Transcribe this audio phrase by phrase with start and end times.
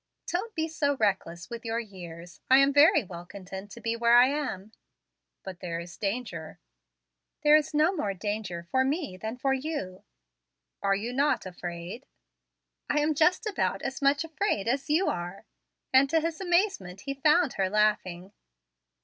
[0.25, 2.41] "Don't be so reckless with your years.
[2.49, 4.71] I am very well content to be where I am."
[5.43, 6.57] "But there is danger."
[7.43, 10.03] "There is no more danger for me than for you."
[10.81, 12.07] "Are you not afraid?"
[12.89, 15.45] "I am just about as much afraid as you are";
[15.93, 18.33] and, to his amazement, he found her laughing.